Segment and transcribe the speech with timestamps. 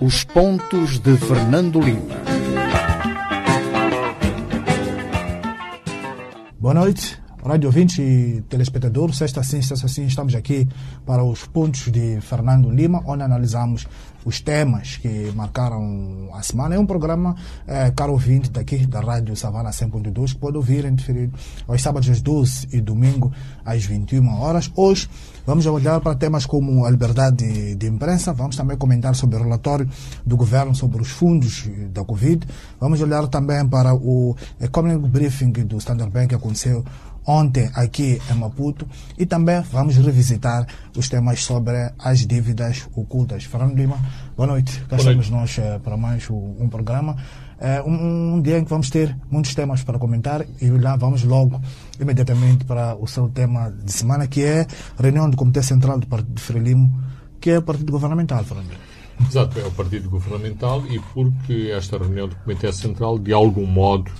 [0.00, 2.16] Os pontos de Fernando Lima.
[6.58, 9.16] Boa noite, rádio ouvintes e telespectadores.
[9.16, 10.68] Sexta sim, sexta sim, estamos aqui
[11.04, 13.86] para os pontos de Fernando Lima, onde analisamos
[14.24, 16.74] os temas que marcaram a semana.
[16.74, 20.96] É um programa, é, caro ouvinte, daqui da Rádio Savana 100.2, que pode ouvir em
[20.96, 21.38] diferido
[21.68, 23.32] aos sábados às 12 e domingo
[23.64, 24.70] às 21 horas.
[24.74, 25.08] Hoje
[25.46, 29.42] vamos olhar para temas como a liberdade de, de imprensa, vamos também comentar sobre o
[29.44, 29.88] relatório
[30.24, 32.44] do governo sobre os fundos da Covid,
[32.80, 36.84] vamos olhar também para o Economic Briefing do Standard Bank que aconteceu
[37.26, 38.86] ontem aqui em Maputo
[39.18, 40.66] e também vamos revisitar
[40.96, 43.44] os temas sobre as dívidas ocultas.
[43.44, 43.98] Fernando Lima,
[44.36, 44.80] boa noite.
[44.88, 47.16] Cá estamos nós uh, para mais um programa.
[47.58, 51.60] Uh, um, dia em que vamos ter muitos temas para comentar e lá vamos logo
[51.98, 54.66] imediatamente para o seu tema de semana, que é
[54.98, 57.02] a reunião do Comitê Central do Partido de Frelimo,
[57.40, 58.96] que é o partido governamental, Fernando Lima.
[59.26, 64.10] Exato, é o partido governamental e porque esta reunião do Comitê Central, de algum modo,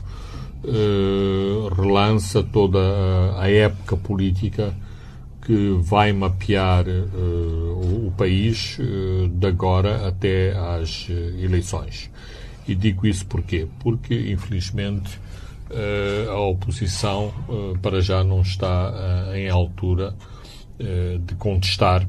[0.68, 2.80] Uh, relança toda
[3.38, 4.74] a, época política
[5.40, 12.10] que vai mapear uh, o, país uh, de agora até às eleições.
[12.66, 13.68] E digo isso porquê?
[13.78, 15.20] Porque, infelizmente,
[16.28, 17.32] a oposição
[17.80, 18.92] para já não está
[19.34, 20.14] em altura
[21.24, 22.04] de contestar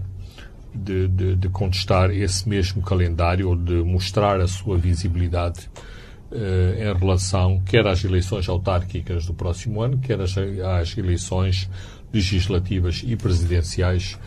[0.74, 5.97] de, de, de, contestar esse mesmo calendário ou de mostrar a sua visibilidade eh,
[6.30, 11.70] em relação quer às eleições autárquicas do próximo ano, quer às, às eleições
[12.14, 14.18] legislativas e presidenciais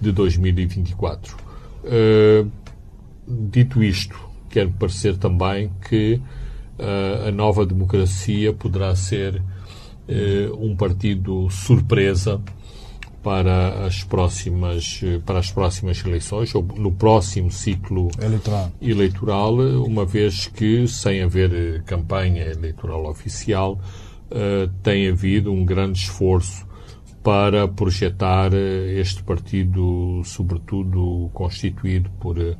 [0.00, 1.36] de 2024.
[1.84, 2.50] Uh,
[3.26, 4.18] dito isto,
[4.50, 6.20] quero parecer também que
[6.78, 12.40] uh, a nova democracia poderá ser uh, um partido surpresa
[13.24, 18.70] para as próximas para as próximas eleições ou no próximo ciclo eleitoral.
[18.80, 23.80] eleitoral uma vez que sem haver campanha eleitoral oficial
[24.30, 26.66] uh, tem havido um grande esforço
[27.22, 32.54] para projetar eh, este partido sobretudo constituído por eh,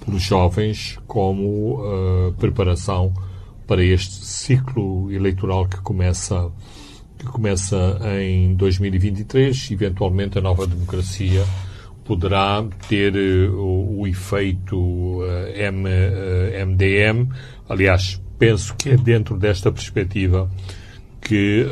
[0.00, 3.14] por jovens como uh, preparação
[3.66, 6.50] para este ciclo eleitoral que começa
[7.24, 9.70] que começa em 2023.
[9.70, 11.44] Eventualmente, a nova democracia
[12.04, 15.24] poderá ter uh, o, o, efeito uh,
[15.54, 17.28] M, uh, MDM.
[17.68, 20.50] Aliás, penso que é dentro desta perspectiva
[21.20, 21.64] que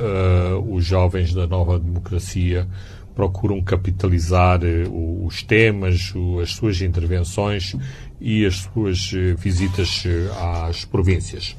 [0.66, 2.66] os jovens da nova democracia
[3.14, 7.76] procuram capitalizar os temas, as suas intervenções
[8.18, 10.04] e as suas visitas
[10.40, 11.54] às províncias.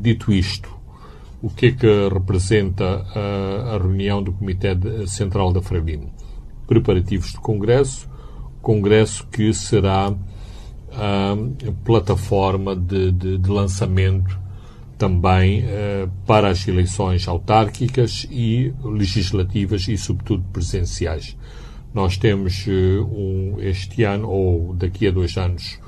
[0.00, 0.70] dito isto,
[1.42, 4.76] o que é que representa a, a reunião do Comitê
[5.06, 6.12] Central da Frelimo?
[6.66, 8.08] Preparativos de Congresso,
[8.62, 10.14] Congresso que será
[10.92, 11.36] a
[11.84, 14.38] plataforma de, de, de lançamento
[14.96, 21.36] também uh, para as eleições autárquicas e legislativas e, sobretudo, presenciais.
[21.92, 25.80] Nós temos uh, um, este ano, ou daqui a dois anos,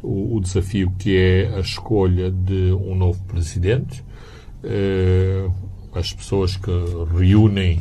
[0.00, 4.11] o, o, desafio que é a escolha de um novo presidente eh,
[5.94, 6.70] as pessoas que
[7.16, 7.78] reúnem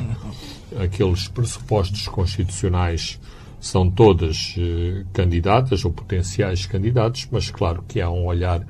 [0.79, 3.19] aqueles pressupostos constitucionais
[3.59, 8.65] são todas eh, candidatas ou potenciais candidatos, mas claro que há um olhar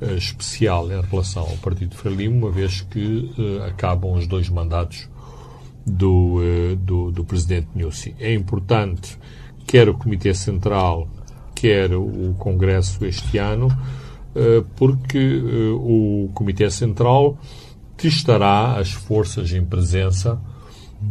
[0.00, 3.30] eh, especial em relação ao Partido Frelimo, uma vez que
[3.68, 5.08] acabam os dois mandatos
[5.86, 6.38] do,
[6.78, 8.14] do, do Presidente Nussi.
[8.18, 9.18] É importante,
[9.66, 11.06] quer o Comitê Central,
[11.54, 13.99] quer o Congresso este ano, eh,
[14.76, 17.38] porque eh, o Comitê Central
[17.96, 20.40] testará as forças em presença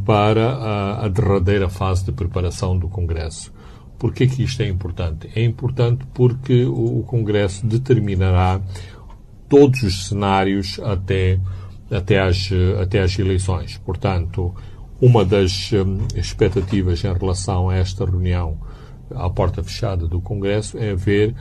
[0.06, 3.52] para a, derradeira fase de preparação do Congresso.
[3.98, 5.30] Por que isto é importante?
[5.36, 8.62] É importante porque o, Congresso determinará
[9.50, 11.40] todos os cenários até,
[11.92, 12.50] até, as,
[12.82, 13.78] até as eleições.
[13.78, 14.54] Portanto,
[15.02, 18.58] uma das um, expectativas em relação a esta reunião
[19.14, 21.36] à porta fechada do Congresso é ver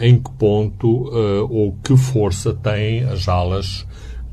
[0.00, 3.86] em que ponto uh, ou que força têm as alas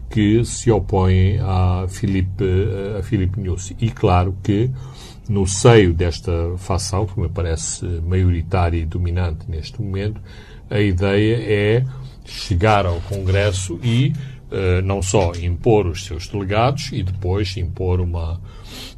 [0.09, 3.75] que se opõem a Filipe, uh, a Filipe Nussi.
[3.79, 4.69] E claro que
[5.27, 10.21] no seio desta facção, que me parece maioritária e dominante neste momento,
[10.69, 11.85] a ideia é
[12.25, 14.13] chegar ao Congresso e
[14.51, 18.39] uh, não só impor os seus delegados e depois impor uma,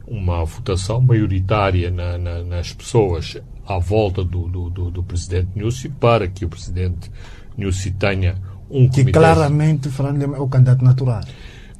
[0.05, 3.37] uma votação maioritária na, na, nas pessoas
[3.67, 7.11] à volta do, do, do, do presidente Nussi para que o presidente
[7.57, 8.35] Nussi tenha
[8.69, 9.11] um que comitê...
[9.11, 11.21] claramente Fernando é o candidato natural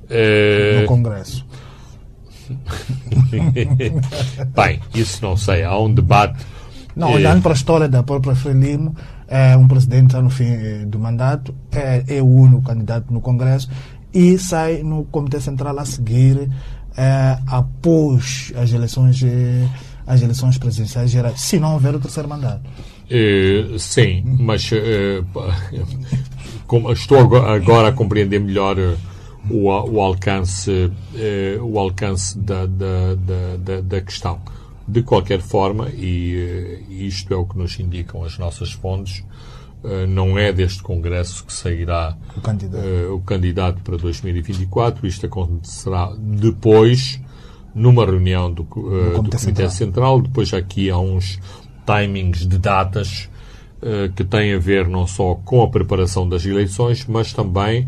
[0.10, 0.82] é...
[0.82, 1.46] no Congresso.
[4.56, 5.64] Bem, isso não sei.
[5.64, 6.46] Há um debate
[6.96, 8.96] Não, olhando para a história da própria Frelimo,
[9.28, 13.70] é um presidente no fim eh, do mandato, é, é o único candidato no Congresso
[14.14, 16.50] e sai no Comitê Central a seguir
[16.96, 19.22] é, após as eleições,
[20.08, 22.62] as eleições presidenciais gerais, se não houver o terceiro mandato.
[23.10, 24.70] Eh, sim, mas
[26.66, 28.96] como estou agora- a compreender melhor eh,
[29.50, 33.16] o, o alcance, eh, o alcance da, da,
[33.58, 34.40] da, da- questão.
[34.88, 39.22] De qualquer forma, e isto é o que nos indicam as nossas fontes,
[40.10, 42.84] não é deste Congresso que sairá O candidato.
[43.14, 45.06] o candidato para 2024.
[45.06, 47.20] Isto acontecerá depois,
[47.78, 49.70] numa reunião do, co- eh, do Comitê Comitê Central.
[49.70, 50.22] Central.
[50.22, 51.40] Depois aqui há uns
[51.86, 53.30] timings de datas
[53.82, 57.88] eh, que têm a ver não só com a preparação das eleições, mas também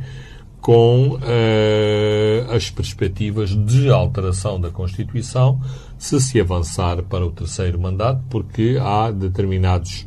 [0.61, 5.59] com eh, as perspectivas de alteração da Constituição
[5.97, 10.05] se se avançar para o terceiro mandato, porque há determinados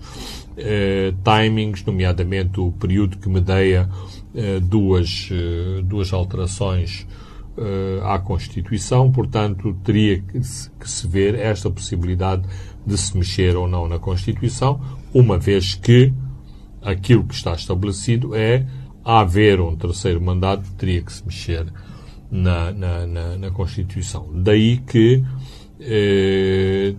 [1.24, 3.88] timings, nomeadamente o período que medeia
[4.62, 5.28] duas,
[5.84, 7.06] duas alterações
[8.04, 12.42] à Constituição, portanto, teria que se, ver esta possibilidade
[12.86, 14.80] de se mexer ou não na Constituição,
[15.12, 16.12] uma vez que
[16.80, 18.66] aquilo que está estabelecido é
[19.04, 21.66] haver um terceiro mandato, teria que se mexer
[22.30, 24.30] na, na, na, na Constituição.
[24.34, 25.22] Daí que
[25.80, 26.94] eh,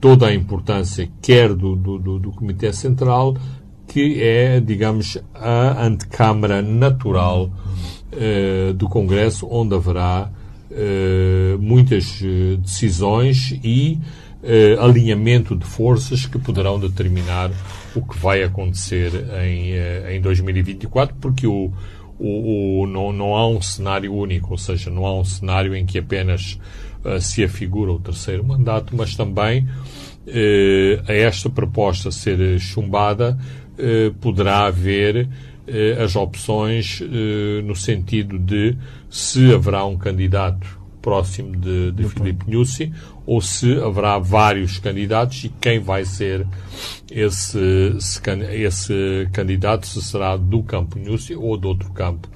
[0.00, 3.36] toda a importância, quer do, do, do Comitê Central,
[3.86, 7.50] que é, digamos, a antecâmara natural
[8.12, 10.30] eh, do Congresso, onde haverá
[10.70, 13.98] eh, muitas eh, decisões e
[14.80, 17.50] alinhamento de forças que poderão determinar
[17.94, 19.12] o que vai acontecer
[19.44, 19.74] em,
[20.16, 21.70] em 2024, porque o,
[22.18, 25.84] o, o- não, não há um cenário único, ou seja, não há um cenário em
[25.84, 26.58] que apenas
[27.20, 29.68] se afigura o terceiro mandato, mas também
[31.06, 33.38] a esta proposta ser chumbada
[34.22, 35.28] poderá haver
[36.02, 38.76] as opções eh, no sentido de
[39.08, 42.92] se haverá um candidato próximo de, de Filipe Nussi
[43.26, 46.46] ou se haverá vários candidatos e quem vai ser
[47.10, 47.96] esse,
[48.52, 52.28] esse candidato, se será do campo Nussi ou de outro campo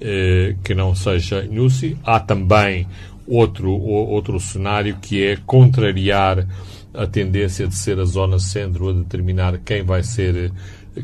[0.00, 1.96] eh, que não seja Nussi.
[2.04, 2.86] Há também
[3.26, 6.46] outro, outro cenário que é contrariar
[6.92, 10.52] a tendência de ser a zona centro a determinar quem vai ser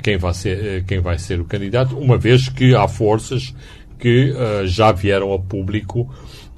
[0.03, 3.55] quem vai ser eh, quem vai ser o candidato, uma vez que há forças
[3.99, 6.09] que eh, já vieram a público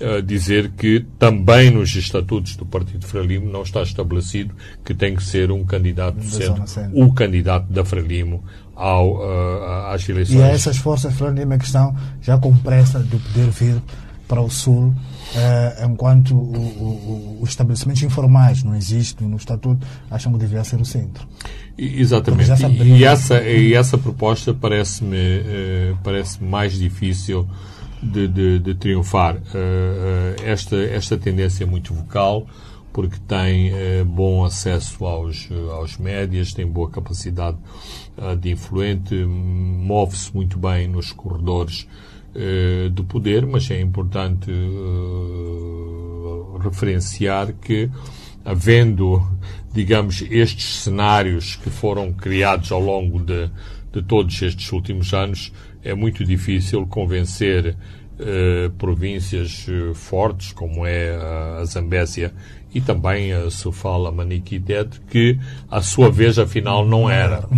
[0.01, 4.55] eh, dizer que também nos estatutos do Partido Frelimo não está estabelecido
[4.85, 7.03] que tem que ser um candidato do centro, zona centro.
[7.03, 8.45] o candidato da Frelimo
[8.77, 10.39] ao, eh, às eleições.
[10.39, 13.83] E a essas forças, Fernando, a questão já com pressa de poder vir
[14.29, 14.95] para o Sul,
[15.37, 20.81] eh, enquanto o- o- os estabelecimentos informais não existem no Estatuto, acham que devia ser
[20.81, 21.27] o centro.
[21.77, 22.47] Exatamente.
[22.47, 27.47] Já se E, e essa, e essa proposta parece-me eh, parece mais difícil
[28.03, 29.37] de, de- de triunfar.
[29.55, 32.47] Eh, esta, esta tendência é muito vocal,
[32.93, 37.57] porque tem eh, bom acesso aos, aos médias, tem boa capacidade
[38.17, 41.87] ah, de influente, move-se muito bem nos corredores
[42.35, 44.55] eh, do poder, mas é importante eh,
[46.63, 47.91] referenciar que,
[48.45, 49.27] havendo,
[49.73, 53.51] digamos, estes cenários que foram criados ao longo de,
[53.93, 57.77] de todos estes últimos anos, é muito difícil convencer
[58.21, 62.33] eh, províncias fortes, como é a, a Zambésia
[62.75, 65.39] e também a Sofala Maniquitete, que
[65.71, 67.49] a sua vez afinal não era.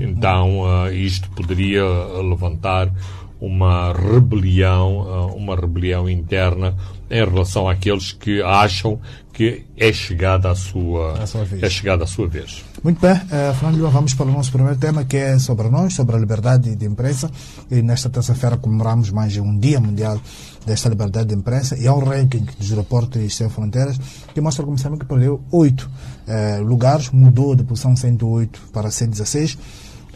[0.00, 1.84] Então eh, isto poderia
[2.22, 2.92] levantar
[3.40, 6.74] uma rebelião, eh, uma rebelião interna
[7.10, 9.00] em relação àqueles que acham
[9.32, 11.62] que é chegada a sua, A sua vez.
[11.62, 12.62] é chegada a sua vez.
[12.84, 15.94] Muito bem, eh, Fernando Lima, vamos para o nosso primeiro tema, que é sobre nós,
[15.94, 17.30] sobre a liberdade de imprensa.
[17.70, 20.20] E nesta terça-feira comemoramos mais um Dia Mundial
[20.66, 21.78] desta liberdade de imprensa.
[21.78, 23.98] E há um ranking dos Repórteres Sem Fronteiras
[24.34, 25.90] que mostra como Moçambique perdeu oito
[26.28, 29.56] eh, lugares, mudou de posição 108 para 116.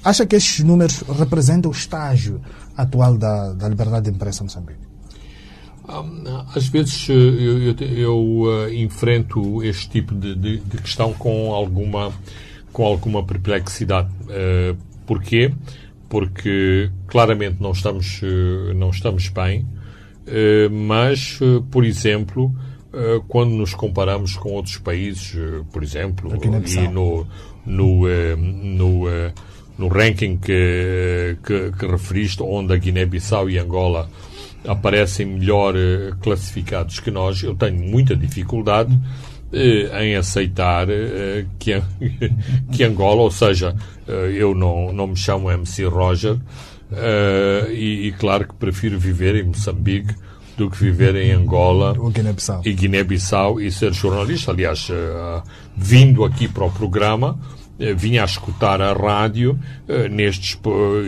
[0.04, 2.38] Acha que estes números representam o estágio
[2.76, 4.80] atual da, da liberdade de imprensa em Moçambique?
[5.88, 11.12] Hum, Às vezes eh, eu, eu, eu, eh, enfrento este tipo de, de- de questão
[11.12, 12.12] com alguma,
[12.72, 14.08] com alguma perplexidade.
[14.30, 14.74] Eh,
[15.06, 15.52] porquê?
[16.08, 18.20] Porque claramente não estamos,
[18.76, 19.66] não estamos bem,
[20.70, 21.40] mas,
[21.72, 22.54] por exemplo,
[23.26, 25.34] quando nos comparamos com outros países,
[25.72, 26.30] por exemplo,
[26.84, 27.26] e no,
[27.66, 29.04] no, no,
[29.78, 34.08] no ranking que, que, que referiste, onde a Guiné-Bissau e Angola
[34.66, 38.98] aparecem melhor eh, classificados que nós, eu tenho muita dificuldade
[40.00, 40.88] em aceitar
[41.60, 41.80] que,
[42.72, 43.76] que Angola, ou seja,
[44.34, 46.36] eu não, não me chamo MC Roger,
[47.70, 50.12] e, e claro que prefiro viver em Moçambique
[50.56, 54.50] do que viver em Angola Guiné e Guiné-Bissau e ser jornalista.
[54.50, 54.88] Aliás,
[55.76, 57.38] vindo aqui para o programa,
[57.96, 60.58] vinha a escutar a rádio uh, nestes,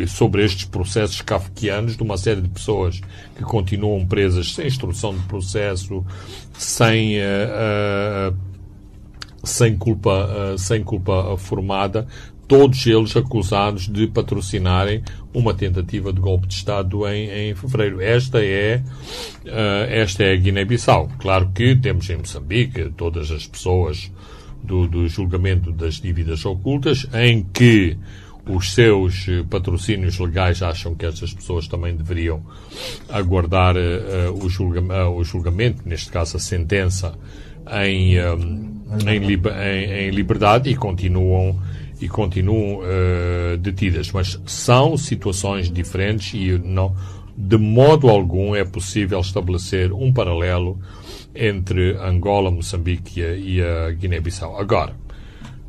[0.09, 3.01] sobre estes processos kafkianos de uma série de pessoas
[3.37, 6.05] que continuam presas sem instrução de processo,
[6.55, 7.17] sem
[9.45, 12.09] sem culpa, sem culpa formada,
[12.49, 18.01] todos eles acusados de patrocinarem uma tentativa de golpe de Estado em, em fevereiro.
[18.01, 18.83] Esta é,
[19.89, 21.11] esta é a Guiné-Bissau.
[21.19, 24.11] Claro que temos em Moçambique todas as pessoas
[24.67, 27.97] do, do julgamento das dívidas ocultas, em que
[28.49, 32.43] os seus patrocínios legais acham que essas pessoas também deveriam
[33.09, 37.15] aguardar uh, o, julga uh, o, julgamento, neste caso a sentença,
[37.85, 41.59] em, um, em, em, em liberdade e continuam
[42.01, 46.95] e continuam uh, detidas, mas são situações diferentes e não,
[47.37, 50.81] de modo algum é possível estabelecer um paralelo
[51.35, 54.59] entre Angola, Moçambique e a, Guiné-Bissau.
[54.59, 54.97] Agora,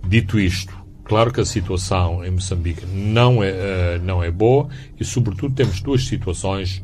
[0.08, 5.04] dito isto, claro que a situação em Moçambique não é, uh, não é boa e,
[5.04, 6.82] sobretudo, temos duas situações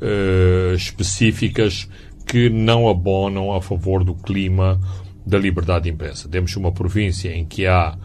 [0.00, 1.88] uh, específicas
[2.26, 4.80] que não abonam a favor do clima
[5.24, 6.28] da liberdade de imprensa.
[6.28, 7.96] Temos uma província em que há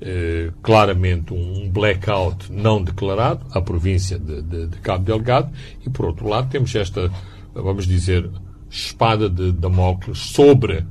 [0.00, 5.50] eh, claramente um blackout não declarado, a província de, de, de, Cabo Delgado,
[5.84, 7.10] e por outro lado temos esta,
[7.54, 8.28] vamos dizer,
[8.70, 10.84] espada de Damocles sobre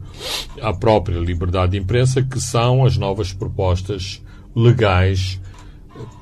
[0.62, 4.24] a própria liberdade de imprensa, que são as novas propostas
[4.56, 5.40] legais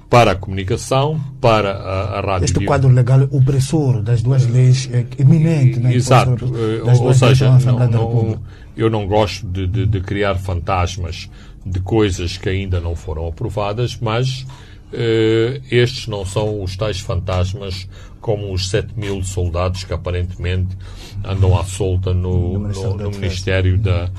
[0.09, 2.45] para a comunicação, para a, a rádio.
[2.45, 5.95] Este quadro legal opressor das duas leis é eminente, né?
[5.95, 6.45] Exato.
[6.85, 8.39] Ou, ou seja, não, não,
[8.77, 11.29] eu não gosto de, de, de criar fantasmas
[11.65, 14.45] de coisas que ainda não foram aprovadas, mas
[14.91, 17.87] uh, estes não são os tais fantasmas
[18.19, 20.77] como os 7 mil soldados que aparentemente
[21.23, 24.09] andam à solta no, no, no, no Ministério da,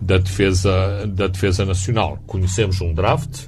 [0.00, 2.18] da, Defesa, da Defesa Nacional.
[2.26, 3.46] Conhecemos um draft,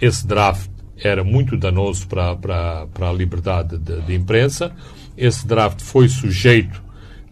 [0.00, 4.72] esse draft era muito danoso para, para, para a liberdade de, de imprensa,
[5.16, 6.82] esse draft foi sujeito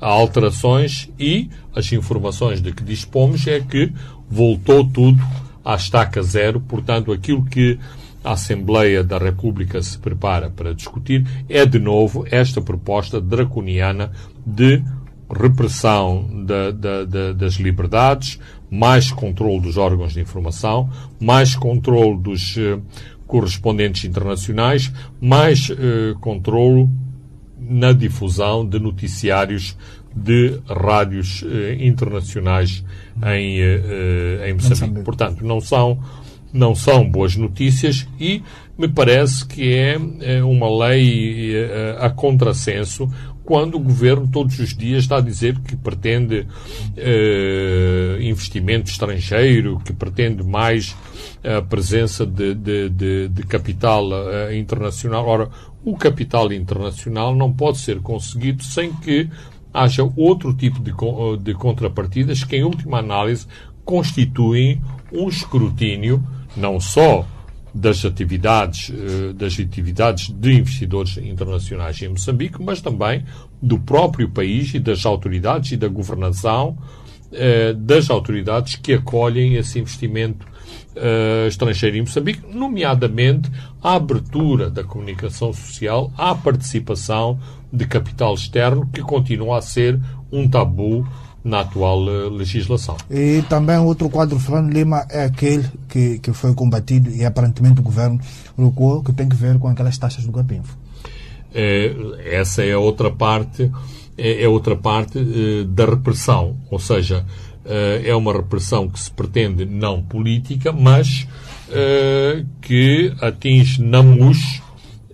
[0.00, 3.92] a alterações e as informações de que dispomos é que
[4.28, 5.22] voltou tudo
[5.68, 7.78] à estaca zero, portanto, aquilo que
[8.24, 14.10] a Assembleia da República se prepara para discutir é, de novo, esta proposta draconiana
[14.46, 14.82] de
[15.30, 20.88] repressão da, da, da, das liberdades, mais controle dos órgãos de informação,
[21.20, 22.80] mais controle dos uh,
[23.26, 26.88] correspondentes internacionais, mais uh, controle
[27.60, 29.76] na difusão de noticiários
[30.14, 32.84] de rádios uh, internacionais
[33.26, 35.04] em, uh, em Moçambique.
[35.04, 35.98] Portanto, não são,
[36.52, 38.42] não são boas notícias e
[38.76, 41.52] me parece que é, é uma lei
[41.98, 43.10] a contrassenso
[43.48, 49.94] quando o governo todos os dias está a dizer que pretende uh, investimento estrangeiro, que
[49.94, 50.94] pretende mais
[51.42, 55.26] a presença de, de, de, de capital uh, internacional.
[55.26, 55.48] Ora,
[55.82, 59.30] o capital internacional não pode ser conseguido sem que
[59.72, 60.92] haja outro tipo de,
[61.42, 63.46] de contrapartidas que, em última análise,
[63.84, 64.80] constituem
[65.12, 66.22] um escrutínio
[66.56, 67.26] não só
[67.74, 73.24] das atividades, eh, das atividades de investidores internacionais em Moçambique, mas também
[73.62, 76.76] do próprio país e das autoridades e da governação
[77.32, 80.46] eh, das autoridades que acolhem esse investimento
[80.98, 83.50] uh, estrangeiro em Moçambique, nomeadamente
[83.82, 87.38] a abertura da comunicação social à participação
[87.72, 89.98] de capital externo, que continua a ser
[90.30, 91.06] um tabu
[91.44, 92.96] na atual uh, legislação.
[93.10, 97.82] E também outro quadro, Fernando Lima, é aquele que, que foi combatido e aparentemente o
[97.82, 98.20] governo
[98.56, 100.76] colocou, que tem que ver com aquelas taxas do Capinfo.
[101.54, 103.70] É, essa é outra parte,
[104.16, 107.24] é, é outra parte uh, da repressão, ou seja,
[108.04, 111.26] é uma repressão que se pretende não política, mas
[112.62, 114.62] que atinge na MUS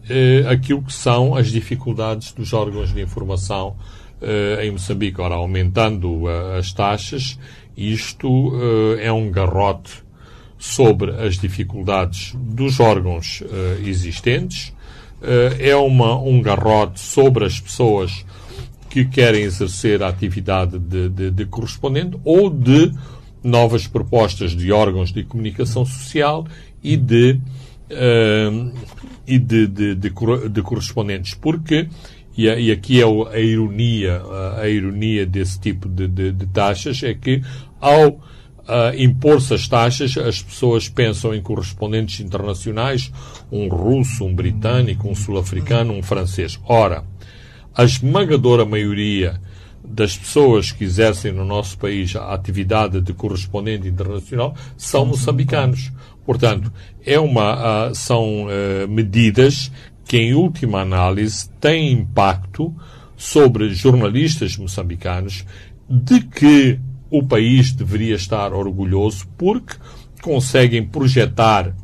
[0.08, 3.74] eh, aquilo que são as dificuldades dos órgãos de informação
[4.20, 5.20] eh, em Moçambique.
[5.20, 7.38] Ora, aumentando as taxas,
[7.76, 8.52] isto
[9.00, 10.04] é um garrote
[10.58, 13.42] sobre as dificuldades dos órgãos
[13.84, 14.72] existentes,
[15.58, 18.24] é uma, um garrote sobre as pessoas
[18.94, 22.92] que querem exercer a atividade de, de, de correspondente ou de
[23.42, 26.46] novas propostas de órgãos de comunicação social
[26.80, 27.40] e de
[27.90, 28.72] uh,
[29.26, 30.10] e de, de, de,
[30.48, 31.88] de, correspondentes, porque,
[32.36, 34.22] e, e aqui é a, ironia,
[34.58, 37.42] a, ironia desse tipo de, de, taxas, é que
[37.80, 38.20] ao uh,
[38.96, 43.10] impor-se as taxas, as pessoas pensam em correspondentes internacionais,
[43.50, 46.60] um russo, um britânico, um sul-africano, um francês.
[46.64, 47.02] Ora,
[47.76, 49.40] a esmagadora maioria
[49.84, 55.92] das pessoas que exercem no nosso país a atividade de correspondente internacional são moçambicanos.
[56.24, 56.72] Portanto,
[57.04, 59.70] é uma, uh, são uh, medidas
[60.06, 62.74] que, em última análise, têm impacto
[63.16, 65.44] sobre jornalistas moçambicanos
[65.88, 66.78] de que
[67.10, 69.76] o país deveria estar orgulhoso porque
[70.22, 71.74] conseguem projetar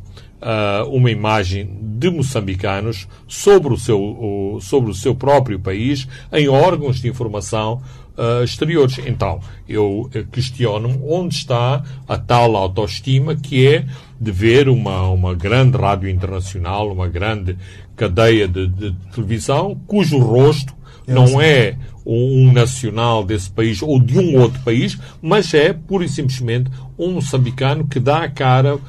[0.41, 6.47] uh, uma imagem de moçambicanos sobre o, seu, o, sobre o seu próprio país em
[6.47, 7.81] órgãos de informação
[8.17, 8.99] uh, exteriores.
[9.05, 13.85] Então, eu questiono onde está a tal autoestima que é
[14.19, 17.57] de ver uma, uma grande rádio internacional, uma grande
[17.95, 20.73] cadeia de, de televisão, cujo rosto
[21.07, 26.09] não é um nacional desse país ou de um outro país, mas é pura e
[26.09, 28.79] simplesmente um moçambicano que dá a cara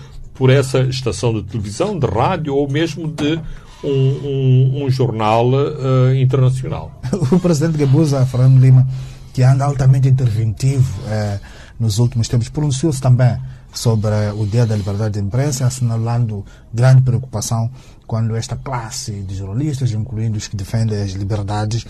[0.42, 3.40] por essa estação de televisão, de rádio ou mesmo de
[3.84, 6.90] um, um, um jornal uh, internacional.
[7.30, 8.84] O presidente Gabuza, Fernando Lima,
[9.32, 11.40] que anda altamente interventivo uh,
[11.78, 13.38] nos últimos tempos, pronunciou-se também
[13.72, 16.44] sobre o Dia da Liberdade de Imprensa, assinalando
[16.75, 17.70] grande preocupação
[18.04, 21.87] quando esta classe de jornalistas, incluindo os que defendem as liberdades,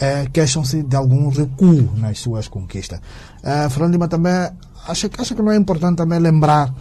[0.00, 3.00] eh, queixam-se de algum recuo nas suas conquistas.
[3.42, 4.32] Eh, Fernando Lima também
[4.86, 6.72] acha, acha que não é importante também lembrar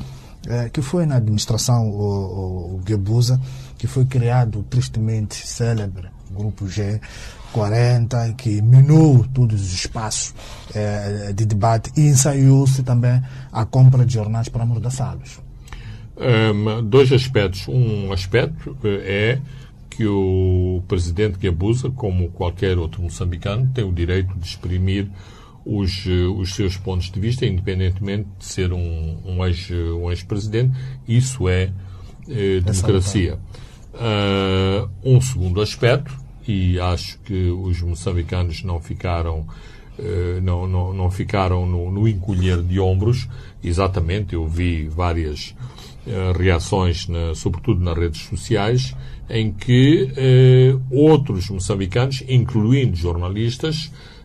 [0.46, 3.40] eh, que foi na administração o, o, Gebusa
[3.78, 7.00] que foi criado tristemente célebre Grupo G
[7.52, 10.34] 40, que minou todos os espaços
[10.76, 15.40] eh, de debate e ensaiou-se também a compra de jornais para amordaçá-los.
[16.18, 17.68] Um, dois aspectos.
[17.68, 19.40] Um aspecto é
[19.90, 25.08] que o presidente que abusa, como qualquer outro moçambicano, tem o direito de exprimir
[25.68, 26.06] os,
[26.38, 30.72] os seus pontos de vista, independentemente de ser um, um ex-presidente.
[30.72, 31.72] Um ex Isso é
[32.30, 33.38] eh, democracia.
[33.94, 36.16] Uh, um segundo aspecto,
[36.48, 39.40] e acho que os moçambicanos não ficaram
[40.00, 43.28] uh, não, não, não ficaram no, no encolher de ombros.
[43.64, 45.54] Exatamente, eu vi várias
[46.10, 48.96] eh, reações, na, sobretudo nas redes sociais,
[49.30, 54.17] em que eh, outros moçambicanos, incluindo jornalistas, eh,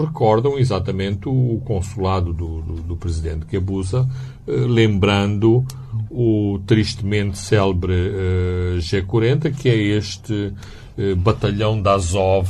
[0.00, 4.08] recordam exatamente o consulado do, do, do presidente Kebusa,
[4.46, 5.64] eh, lembrando
[6.10, 10.52] o tristemente célebre eh, G40, que é este
[10.98, 12.48] eh, batalhão da Azov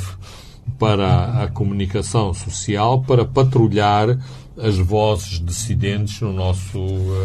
[0.79, 4.19] para a comunicação social, para patrulhar
[4.57, 6.79] as vozes dissidentes no nosso,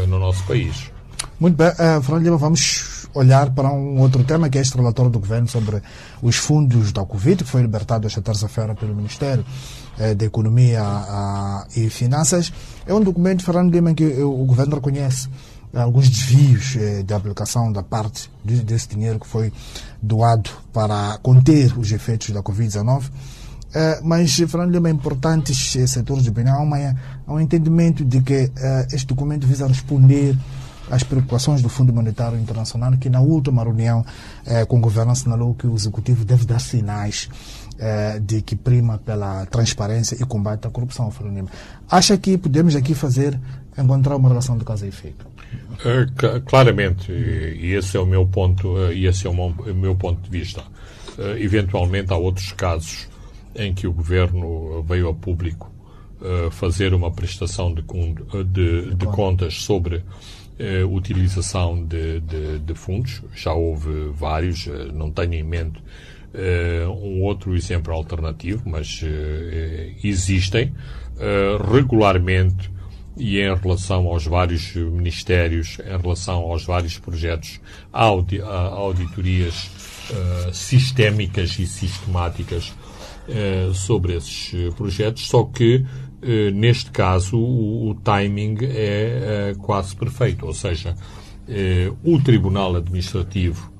[0.07, 0.91] no nosso país.
[1.39, 5.19] Muito bem, uh, Fernando vamos olhar para um outro tema, que é este relatório do
[5.19, 5.81] governo sobre
[6.21, 9.45] os fundos da Covid, que foi libertado esta terça-feira pelo Ministério
[9.99, 12.51] uh, da Economia uh, e Finanças.
[12.85, 15.29] É um documento, Fernando Lima, que o governo reconhece
[15.73, 19.51] alguns desvios eh, de aplicação da parte desse dinheiro que foi
[20.01, 23.03] doado para conter os efeitos da Covid-19.
[23.03, 23.09] Uh,
[24.01, 26.67] mas, Fernando Lima, é importante setores de opinião,
[27.27, 28.49] há um entendimento de que
[28.91, 30.37] este documento visa responder
[30.89, 34.05] as preocupações do Fundo Monetário Internacional, que na última reunião
[34.45, 37.29] eh, com o governo assinalou que o executivo deve dar sinais
[37.79, 41.11] eh, de que prima pela transparência e combate à corrupção.
[41.11, 41.49] Fernando
[41.89, 43.39] Acha que podemos aqui fazer,
[43.77, 45.27] encontrar uma relação de causa e efeito?
[45.73, 49.75] Uh, claramente, e esse é o meu ponto, uh, e esse é o meu, o
[49.75, 50.61] meu ponto de vista.
[51.17, 53.07] Uh, eventualmente há outros casos
[53.55, 55.71] em que o governo veio a público
[56.49, 57.83] fazer uma prestação de,
[58.45, 60.03] de, de contas sobre
[60.59, 63.21] uh, utilização de, de, de, fundos.
[63.35, 69.03] Já houve vários, uh, não tenho em mente uh, um outro exemplo alternativo, mas
[70.03, 70.73] existem
[71.73, 72.69] regularmente
[73.17, 77.59] e em relação aos vários ministérios, em relação aos vários projetos,
[77.91, 79.71] há audi auditorias
[80.53, 82.71] sistémicas e sistemáticas
[83.73, 85.83] sobre esses projetos, só que eh,
[86.53, 90.95] neste caso, o, o timing é, é, quase perfeito, ou seja,
[91.47, 93.71] eh, o Tribunal Administrativo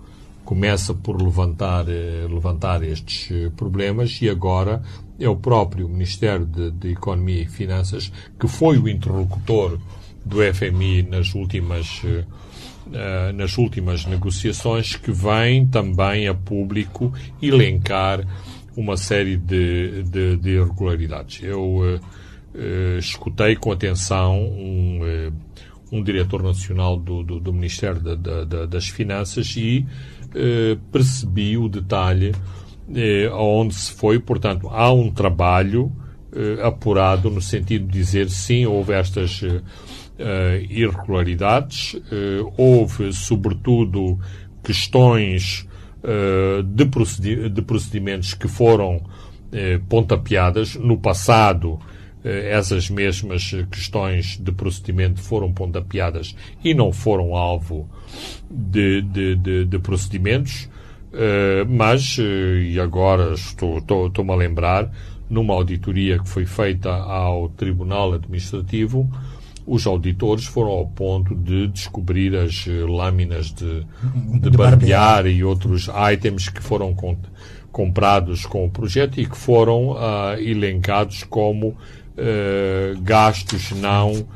[0.45, 4.81] começa por levantar, eh, levantar estes problemas e agora
[5.19, 9.77] é o próprio Ministério de, de, Economia e Finanças que foi o interlocutor
[10.23, 12.01] do FMI nas últimas
[13.35, 18.25] nas últimas negociações que vem também a público elencar
[18.77, 21.43] uma série de, de, de irregularidades.
[21.43, 21.99] Eu
[22.57, 25.33] uh, escutei com atenção um, uh,
[25.91, 29.85] um diretor nacional do, do, do Ministério da, da, das Finanças e
[30.25, 32.33] uh, percebi o detalhe
[33.31, 34.17] aonde se foi.
[34.17, 35.91] Portanto, há um trabalho
[36.63, 39.41] apurado no sentido de dizer sim, houve estas
[40.69, 41.97] irregularidades,
[42.55, 44.17] houve, sobretudo,
[44.63, 45.67] questões
[46.65, 49.01] de, procedi de procedimentos que foram
[49.89, 50.75] pontapeadas.
[50.75, 51.77] No passado,
[52.27, 57.89] essas mesmas questões de procedimento foram pontapeadas e não foram alvo
[58.49, 60.69] de, de, de, de procedimentos.
[61.07, 64.91] Uh, mas, uh, e agora estou-me estou, estou a lembrar,
[65.29, 69.09] numa auditoria que foi feita ao Tribunal Administrativo,
[69.65, 75.43] os auditores foram ao ponto de descobrir as lâminas de, de, de barbear, barbear, e
[75.43, 76.95] outros itens que foram
[77.71, 79.97] comprados com o projeto e que foram
[80.39, 81.75] elencados como
[83.03, 84.27] gastos não,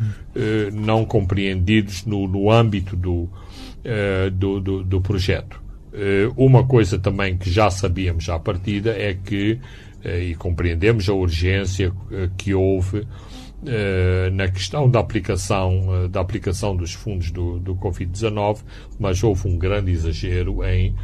[0.72, 3.28] não compreendidos no, no âmbito do,
[4.32, 5.62] do, do, do projeto.
[5.94, 9.60] Eh, uma coisa também que já sabíamos à partida é que,
[10.04, 13.06] eh, e compreendemos a urgência eh, que houve
[14.34, 18.62] na questão da aplicação, da aplicação dos fundos do, do Covid-19,
[19.00, 20.96] mas houve um grande exagero em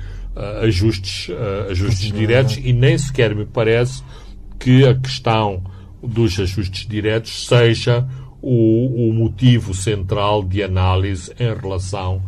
[0.64, 1.30] ajustes,
[1.70, 4.02] ajustes diretos e nem sequer me parece
[4.58, 5.62] que a questão
[6.02, 8.08] dos ajustes diretos seja
[8.42, 12.22] o, o motivo central de análise em relação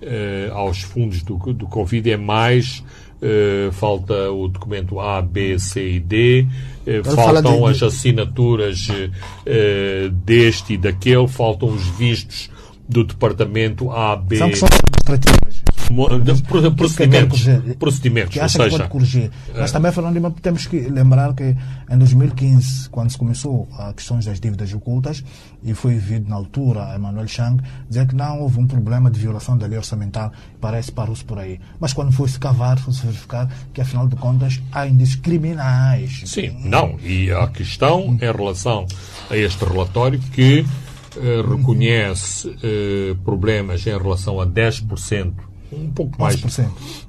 [0.00, 2.10] eh, aos fundos do, do Covid.
[2.10, 2.82] É mais
[3.22, 6.46] Uh, falta o documento A, B, C e D,
[6.86, 12.50] uh, faltam de, as assinaturas uh, deste e daquele, faltam os vistos
[12.86, 14.36] do departamento A, B.
[14.36, 15.43] São questões administrativas
[16.76, 17.44] procedimentos,
[17.78, 19.30] procedimentos que acha que pode corrigir.
[19.54, 21.56] Mas também falando de temos que lembrar que
[21.90, 25.24] em 2015, quando se começou a questões das dívidas ocultas,
[25.62, 29.56] e foi vindo na altura Emmanuel Chang dizer que não houve um problema de violação
[29.56, 31.58] da lei orçamental, parece parou-se por aí.
[31.80, 36.22] Mas quando foi-se cavar, foi-se verificar que afinal de contas há indícios criminais.
[36.26, 36.98] Sim, não.
[37.02, 38.86] E a questão em relação
[39.30, 40.64] a este relatório que
[41.16, 45.32] eh, reconhece uh, problemas em relação a 10%
[45.72, 46.36] um pouco mais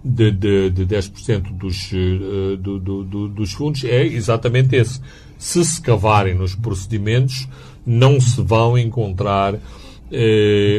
[0.04, 5.00] de, de, de 10% dos, uh, do, do, do, dos fundos é exatamente esse.
[5.38, 7.48] Se se cavarem nos procedimentos,
[7.86, 9.60] não se vão encontrar uh,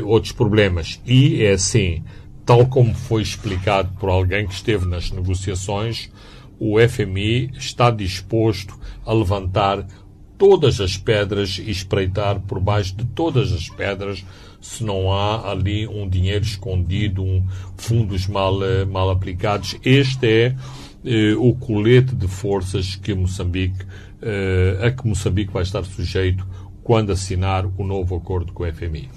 [0.07, 1.01] outros problemas.
[1.07, 2.03] E é assim,
[2.45, 6.11] tal como foi explicado por alguém que esteve nas negociações,
[6.59, 9.87] o FMI está disposto a levantar
[10.39, 14.25] todas as pedras e espreitar por baixo de todas as pedras
[14.67, 17.43] se não há ali um dinheiro escondido, um
[17.77, 19.77] fundos mal, eh, mal aplicados.
[19.85, 20.57] Este é
[21.05, 23.87] eh, o colete de forças que Moçambique,
[24.21, 26.47] eh, a que Moçambique vai estar sujeito
[26.83, 29.09] quando assinar o novo acordo com o FMI.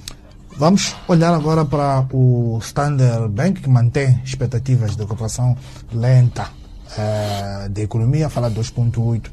[0.58, 5.58] Vamos olhar agora para o Standard Bank, que mantém expectativas de recuperação
[5.94, 6.50] lenta
[6.98, 9.30] uh, da economia, fala 2,8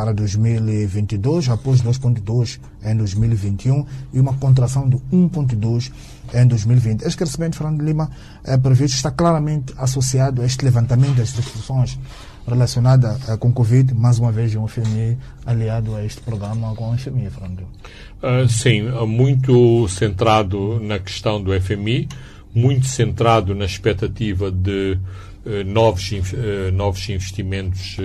[0.00, 3.84] para 2022, após 2,2 em 2021
[4.14, 5.92] e uma contração de 1,2
[6.32, 7.02] em 2020.
[7.02, 8.10] Este crescimento, Fernando Lima,
[8.42, 11.98] é previsto, está claramente associado a este levantamento das restrições
[12.48, 16.96] relacionada uh, com Covid, mais uma vez um FMI aliado a este programa com o
[16.96, 17.64] FMI, Fernando.
[18.22, 22.08] Uh, sim, muito centrado na questão do FMI,
[22.54, 24.96] muito centrado na expectativa de
[25.44, 26.10] uh, novos,
[26.72, 27.98] novos investimentos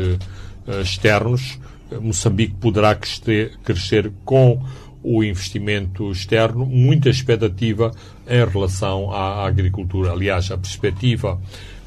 [0.82, 1.60] externos,
[2.02, 4.62] Moçambique poderá crescer, com
[5.04, 7.92] o investimento externo, muita expectativa
[8.28, 10.12] em relação à, agricultura.
[10.12, 11.40] Aliás, a perspectiva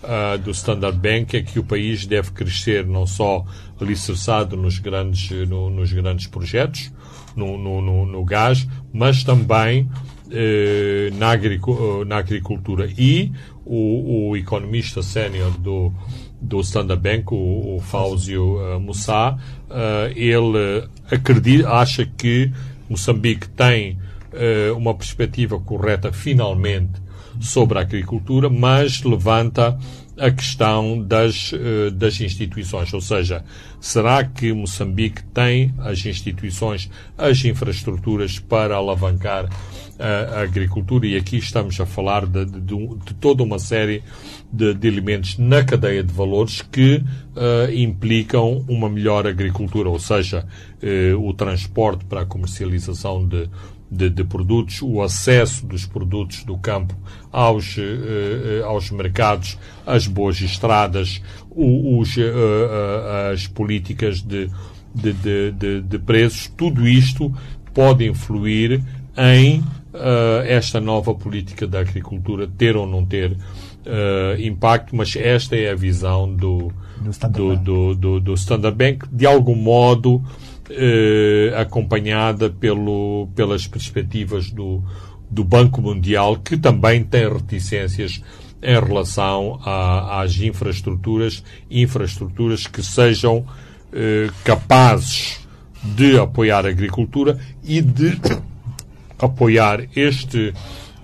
[0.02, 3.44] uh, do Standard Bank é que o país deve crescer não só
[3.80, 6.92] alicerçado nos grandes, no, nos grandes projetos,
[7.34, 9.88] no, no, no, gás, mas também
[10.30, 12.88] eh, na, agricu na agricultura.
[12.98, 13.32] E
[13.64, 15.92] o, o economista sénior do
[16.40, 19.32] do Standard Bank, o, o Fáuzio uh, Moussa,
[19.68, 22.52] uh, ele acredita, acha que
[22.88, 23.98] Moçambique tem
[24.32, 26.92] uh, uma perspectiva correta finalmente
[27.40, 29.78] sobre a agricultura, mas levanta
[30.18, 33.44] a questão das, uh, das instituições, ou seja,
[33.80, 39.48] será que Moçambique tem as instituições, as infraestruturas para alavancar
[39.98, 41.06] a, a agricultura?
[41.06, 44.02] E aqui estamos a falar de, de, de toda uma série
[44.52, 50.46] de, de, elementos na cadeia de valores que uh, implicam uma melhor agricultura, ou seja,
[50.82, 53.48] uh, o transporte para a comercialização de,
[53.90, 56.94] de, de, produtos, o acesso dos produtos do campo
[57.32, 64.50] aos, uh, aos mercados, as boas estradas, os, uh, as políticas de,
[64.94, 67.32] de, de, preços, tudo isto
[67.72, 68.82] pode influir
[69.16, 69.62] em
[70.46, 73.36] esta nova política da agricultura ter ou não ter
[74.38, 76.70] impacto, mas esta é a visão do,
[77.00, 79.06] do Standard, do, do, do Standard Bank.
[79.10, 80.22] De algum modo,
[80.70, 84.82] eh, acompanhada pelo, pelas perspectivas do,
[85.30, 88.22] do Banco Mundial, que também tem reticências
[88.62, 93.46] em relação a, às infraestruturas, infraestruturas que sejam
[93.92, 95.40] eh, capazes
[95.82, 98.18] de apoiar a agricultura e de
[99.18, 100.52] apoiar este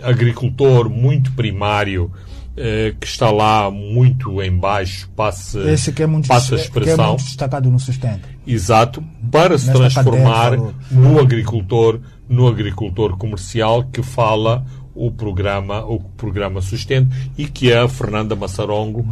[0.03, 2.13] agricultor muito primário
[2.57, 6.61] eh, que está lá muito em baixo, passa, Esse que é muito, passa a é
[6.63, 7.09] expressão.
[7.09, 8.29] muito destacado no sustento.
[8.47, 14.65] Exato, para se Nesta transformar cadeia no agricultor, no agricultor comercial que fala
[14.95, 19.07] o programa, o programa Sustento e que a Fernanda Massarongo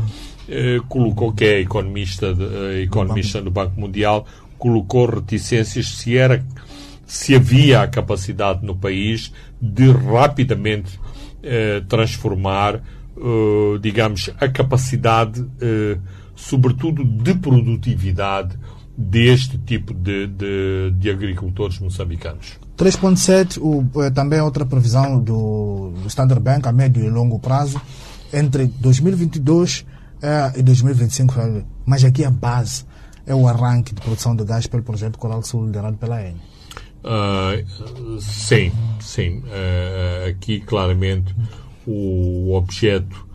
[0.49, 4.27] eh, colocou, que é economista, de, eh, economista do Banco Mundial,
[4.59, 6.45] colocou reticências se era
[7.05, 10.99] se havia a capacidade no país de rapidamente
[11.43, 12.81] eh, transformar,
[13.23, 15.99] eh, digamos, a capacidade, eh,
[16.35, 18.59] sobretudo de produtividade,
[18.97, 22.59] deste tipo de, de, de agricultores moçambicanos.
[22.77, 27.39] 3.7, o, eh, também é outra previsão do, do Standard Bank a médio e longo
[27.39, 27.81] prazo,
[28.33, 29.87] entre 2022
[30.21, 31.41] eh, e 2025.
[31.41, 32.85] eh, Mas aqui a base
[33.27, 36.41] é o arranque de produção de gás pelo projeto Coral Sul liderado pela ENI.
[37.05, 37.55] Ah,
[38.21, 39.43] sim, sim.
[39.47, 41.35] Ah, aqui, claramente,
[41.87, 43.27] o objeto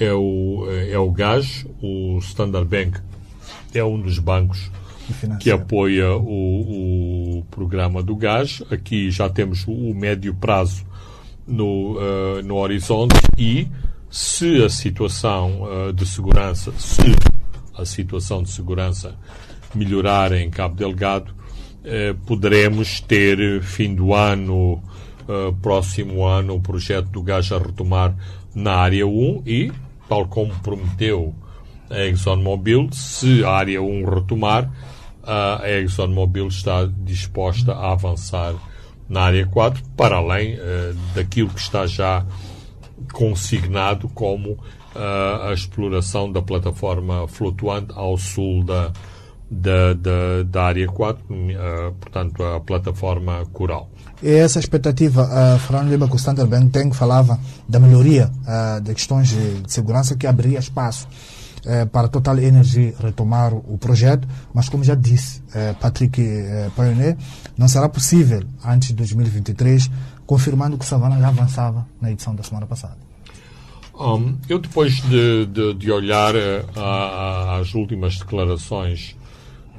[0.00, 1.66] é o, é o gás.
[1.80, 3.00] O Standard Bank
[3.74, 4.70] é um dos bancos
[5.40, 8.62] que apoia o, o programa do gás.
[8.70, 10.84] Aqui já temos o, médio prazo
[11.46, 13.68] no, ah, no horizonte e
[14.10, 17.02] se a situação ah, de segurança, se
[17.76, 19.14] a situação de segurança
[19.74, 21.34] melhorar em Cabo Delgado,
[21.84, 24.82] eh, poderemos ter fim do ano,
[25.28, 28.14] eh, próximo ano, o projeto do gás a retomar
[28.54, 29.72] na área 1 e,
[30.08, 31.34] tal como prometeu
[31.90, 34.70] a ExxonMobil, se a área 1 retomar,
[35.24, 38.54] a ExxonMobil está disposta a avançar
[39.08, 42.24] na área 4, para além eh, daquilo que está já
[43.12, 44.58] consignado como
[44.94, 48.90] ah, a exploração da plataforma flutuante ao sul da,
[49.50, 53.90] da, da, da área 4, ah, portanto, a plataforma coral.
[54.22, 58.80] E essa expectativa, uh, Fernando Lima, que o Standard Bank tem, falava da melhoria uh,
[58.80, 61.08] de questões de, de segurança que abriria espaço
[61.64, 66.20] eh, para a Total Energy retomar o, projeto, mas como já disse eh, Patrick
[66.74, 67.16] Pioneer,
[67.56, 69.88] não será possível antes de 2023,
[70.26, 72.96] confirmando que Savana já avançava na edição da semana passada.
[73.94, 76.34] Um, eu, depois de, de, de olhar
[77.60, 79.14] às últimas declarações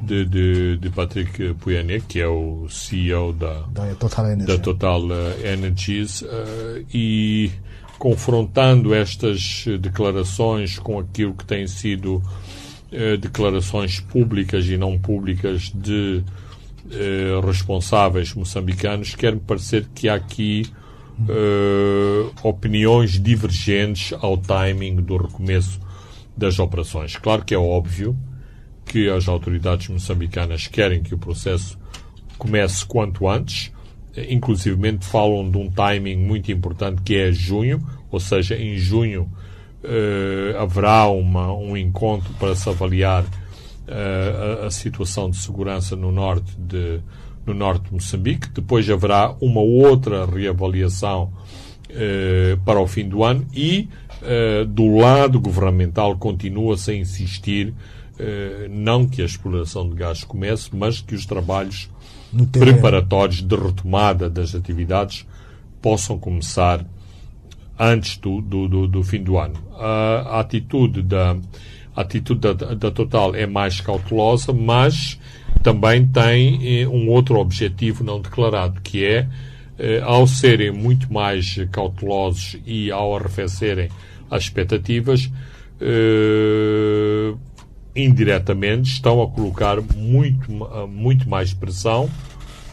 [0.03, 4.45] de, de, de Patrick Pouyanné, que é o CEO da, Da Total Energy.
[4.45, 7.51] da Total eh, Energies eh, e
[7.97, 12.21] confrontando estas declarações com aquilo que têm sido
[12.91, 16.23] eh, declarações públicas e não públicas de
[17.45, 20.69] responsáveis moçambicanos, quer-me parecer que há aqui
[22.43, 25.79] opiniões divergentes ao timing do recomeço
[26.35, 27.15] das operações.
[27.15, 28.15] Claro que é óbvio
[28.85, 31.77] que as autoridades moçambicanas querem que o processo
[32.37, 33.71] comece quanto antes,
[34.29, 39.31] inclusivamente falam de um timing muito importante que é junho, ou seja, em junho
[39.83, 43.25] eh, haverá uma, um encontro para se avaliar
[43.87, 47.01] eh, a, a situação de segurança no norte de
[47.45, 48.49] no norte de Moçambique.
[48.49, 51.33] Depois haverá uma outra reavaliação
[51.89, 53.87] eh, para o fim do ano e
[54.21, 57.73] eh, do lado governamental continua-se a insistir
[58.69, 61.89] não que a exploração de gás comece, mas que os trabalhos
[62.51, 65.25] preparatórios de retomada das atividades
[65.81, 66.85] possam começar
[67.77, 69.55] antes do, do, do, do fim do ano.
[69.79, 71.35] A atitude da
[71.95, 75.19] a atitude da, da Total é mais cautelosa, mas
[75.61, 79.27] também tem eh, um outro objetivo não declarado, que é,
[79.77, 83.89] eh, ao serem muito mais cautelosos e ao arrefecerem
[84.29, 85.31] as expectativas,
[85.79, 87.33] eh,
[87.95, 92.09] indiretamente estão a colocar muito, ma- muito mais pressão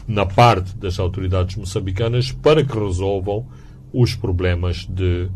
[0.07, 3.45] na parte das autoridades moçambicanas para que resolvam
[3.93, 5.29] os problemas de,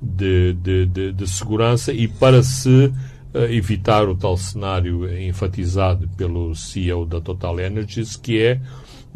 [0.00, 2.92] de, de, de- de segurança e para se
[3.34, 8.60] eh, evitar o tal cenário enfatizado pelo CEO da Total Energies, que é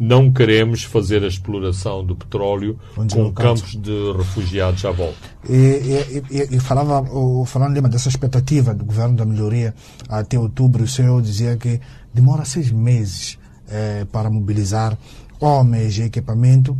[0.01, 5.15] não queremos fazer a exploração do petróleo Onde com campos de refugiados à volta.
[5.47, 9.75] E, e, e, e falava, o Fernando Lima, dessa expectativa do governo da melhoria
[10.09, 11.79] até outubro, o senhor dizia que
[12.11, 13.37] demora seis meses
[13.69, 14.97] eh, para mobilizar
[15.39, 16.75] homens e equipamento.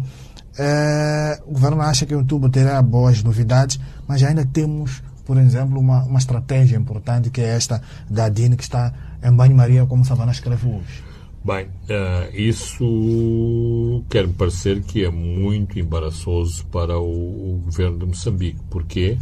[0.57, 5.79] Eh, o governo acha que em outubro terá boas novidades, mas ainda temos, por exemplo,
[5.79, 8.91] uma, uma estratégia importante que é esta da DIN, que está
[9.23, 11.10] em banho-maria, como Savana escreve hoje.
[11.43, 18.59] Bem, uh, isso quer-me parecer que é muito embaraçoso para o, o governo de Moçambique.
[18.69, 19.17] Porquê?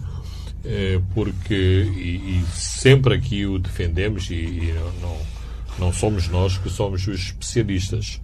[0.66, 5.18] Uh, porque, e, e, sempre aqui o defendemos, e, e não,
[5.80, 8.20] não somos nós que somos os especialistas,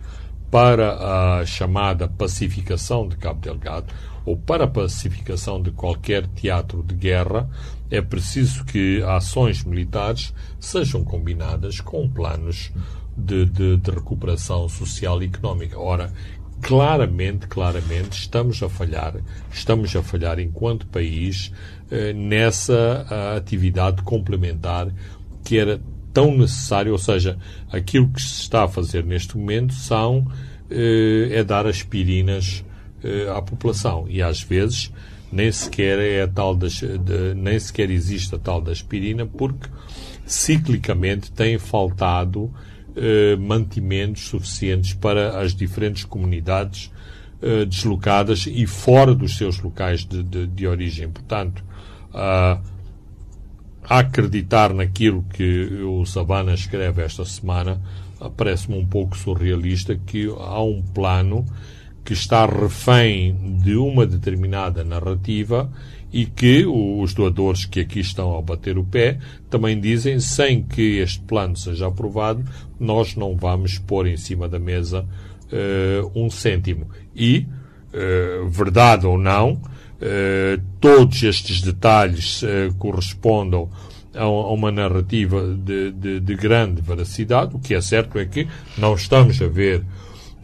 [0.52, 3.94] para a chamada pacificação de Cabo Delgado,
[4.26, 7.50] ou para a pacificação de qualquer teatro de guerra,
[7.90, 12.74] é preciso que ações militares sejam combinadas com planos
[13.16, 15.80] de, de, de recuperação social e económica.
[15.80, 16.12] Ora,
[16.62, 19.16] claramente, claramente estamos a falhar,
[19.52, 21.52] estamos a falhar enquanto país
[21.92, 23.06] eh, nessa
[23.38, 24.92] atividade complementar
[25.44, 25.80] que era
[26.12, 27.38] tão necessária, ou seja,
[27.72, 30.26] aquilo que se está a fazer neste momento são
[30.70, 32.64] eh, é dar aspirinas
[33.04, 34.92] eh, à população e às vezes
[35.32, 39.70] nem sequer é tal das, de, nem sequer existe a tal da aspirina porque
[40.26, 42.52] ciclicamente tem faltado
[42.96, 46.92] eh, mantimentos suficientes para as diferentes comunidades
[47.42, 51.10] eh, deslocadas e fora dos seus locais de, de, de origem.
[51.10, 51.64] Portanto,
[52.14, 52.60] a
[53.88, 57.82] acreditar naquilo que o Savana escreve esta semana,
[58.38, 61.46] parece-me um pouco surrealista que há um plano
[62.04, 65.72] que está refém de uma determinada narrativa
[66.16, 71.00] e que os doadores que aqui estão a bater o pé também dizem sem que
[71.00, 72.42] este plano seja aprovado,
[72.80, 75.02] nós não vamos pôr em cima da mesa
[75.52, 76.88] uh, um cêntimo.
[77.14, 77.46] E,
[77.94, 82.42] uh, verdade ou não, uh, todos estes detalhes
[82.80, 83.70] correspondam
[84.14, 87.58] a uma narrativa de, de, de grande veracidade.
[87.58, 88.48] O que é certo é que
[88.78, 89.84] não estamos a ver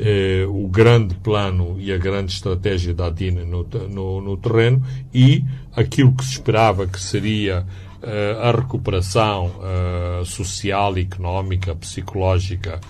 [0.04, 4.84] eh, o grande plano e a grande estratégia da ADIN no, no, no terreno
[5.14, 7.64] e aquilo que se esperava que seria
[8.02, 12.82] eh, a recuperação eh, social, económica, psicológica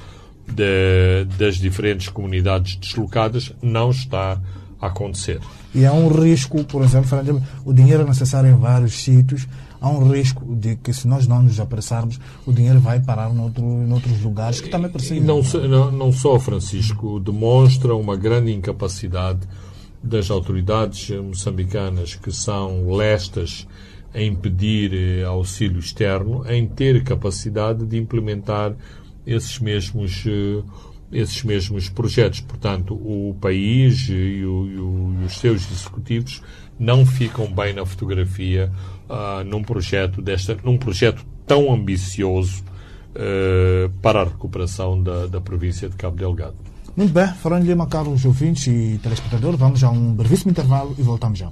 [0.48, 4.40] de, das diferentes comunidades deslocadas não está
[4.80, 5.42] a acontecer.
[5.76, 9.48] E há um risco, por exemplo, o dinheiro é necessário em vários sítios,
[9.82, 13.64] há um risco de que se nós não nos apressarmos, o dinheiro vai parar noutro,
[13.64, 15.26] noutros lugares que também precisam.
[15.26, 19.40] Não, não, não só, Francisco, demonstra uma grande incapacidade
[20.04, 23.68] das autoridades moçambicanas que são lestas
[24.14, 28.76] em pedir eh, auxílio externo, em ter capacidade de implementar
[29.26, 30.64] esses mesmos eh,
[31.12, 32.40] esses mesmos projetos.
[32.40, 36.42] Portanto, o país e, o, e, o, e os seus executivos
[36.80, 38.72] não ficam bem na fotografia
[39.12, 42.64] uh, num projeto desta, num projeto tão ambicioso
[43.16, 46.56] uh, para a recuperação da, da província de Cabo Delgado.
[46.96, 51.40] Muito bem, Fernando Lima, caros ouvintes e telespectadores, vamos a um brevíssimo intervalo e voltamos
[51.40, 51.52] já.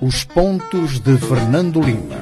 [0.00, 2.16] Os pontos de Fernando Lima.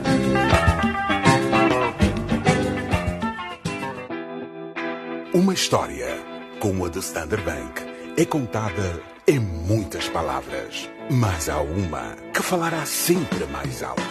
[5.33, 6.19] Uma história
[6.61, 7.83] como a do Standard Bank
[8.19, 14.03] é contada em muitas palavras, mas há uma que falará sempre mais alto.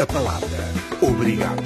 [0.00, 0.68] A palavra
[1.00, 1.62] obrigado.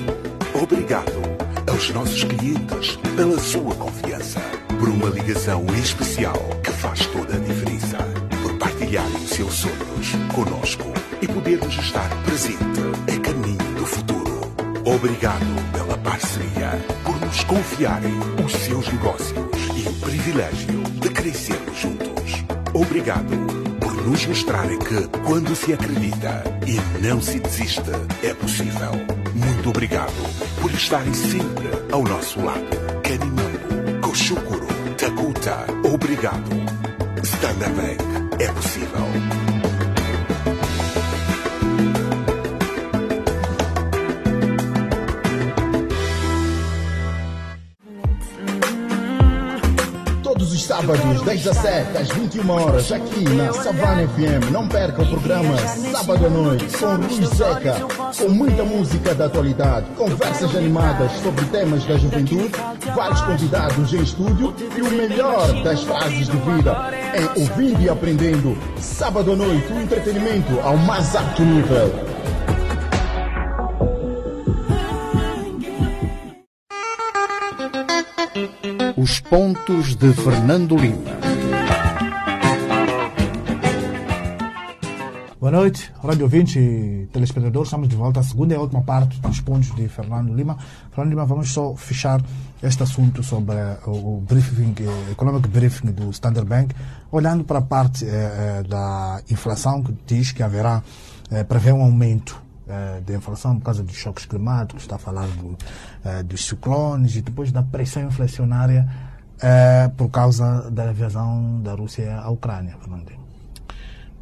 [0.55, 1.22] Obrigado
[1.70, 4.40] aos nossos clientes pela sua confiança,
[4.79, 7.99] por uma ligação especial que faz toda a diferença,
[8.42, 12.81] por partilharem os seus sonhos conosco e podermos estar presente
[13.12, 14.40] a caminho do futuro.
[14.85, 19.37] Obrigado pela parceria, por nos confiarem os seus negócios
[19.77, 22.44] e o privilégio de crescermos juntos.
[22.72, 23.45] Obrigado
[24.07, 27.90] nos mostrarem que, quando se acredita e não se desiste,
[28.23, 28.92] é possível.
[29.35, 30.12] Muito obrigado
[30.61, 32.64] por estarem sempre ao nosso lado.
[33.03, 34.66] Canimambo, Koshukuro,
[34.97, 36.49] Takuta, obrigado.
[37.25, 39.45] Standard Bank, é possível.
[50.87, 54.51] Sábados, 10 às 7, às 21 horas, aqui na Savana FM.
[54.53, 57.75] Não perca o programa Sábado à Noite com Rui Seca,
[58.16, 62.53] com muita música da atualidade, conversas animadas sobre temas da juventude,
[62.94, 66.76] vários convidados em estúdio e o melhor das fases de vida
[67.16, 68.57] em ouvindo e aprendendo.
[68.78, 72.16] Sábado à noite, o entretenimento ao mais alto nível.
[79.07, 81.12] Os pontos de Fernando Lima.
[85.38, 87.68] Boa noite, rádio ouvinte e telespectadores.
[87.68, 90.59] Estamos de volta à segunda e última parte dos pontos de Fernando Lima.
[90.90, 92.20] Fernando Lima, vamos só fechar
[92.61, 93.54] este assunto sobre
[93.86, 96.74] o briefing, eh, economic briefing do Standard Bank,
[97.12, 100.82] olhando para a parte eh, eh, da inflação que diz que haverá,
[101.46, 105.57] prevê um aumento eh, da inflação por causa dos choques climáticos, está a falar do,
[106.05, 108.89] eh, dos ciclones e depois da pressão inflacionária
[109.41, 113.21] eh, por causa da invasão da Rússia à Ucrânia, Fernandinho.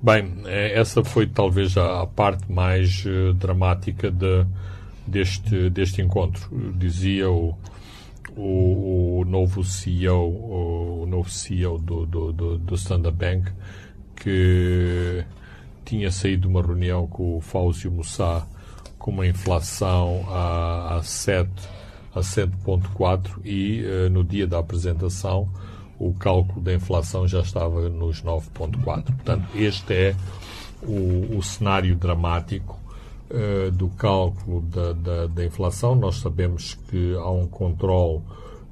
[0.03, 3.05] Bem, essa foi talvez a, parte mais
[3.39, 4.45] dramática de,
[5.07, 6.51] deste, deste encontro.
[6.77, 7.57] Dizia o,
[8.37, 13.51] o, o novo CEO, o novo CEO do, do, do, do Standard Bank
[14.15, 15.25] que
[15.85, 18.47] tinha saído uma reunião com o Fáuzio Moussa
[18.99, 21.51] com uma inflação a, a 7
[22.15, 25.49] a 7.4 e eh, no dia da apresentação
[25.99, 29.05] o cálculo da inflação já estava nos 9.4.
[29.05, 30.17] Portanto, este é
[30.83, 32.79] o, o cenário dramático
[33.31, 35.95] eh, do cálculo da, da, da inflação.
[35.95, 38.23] Nós sabemos que há um controle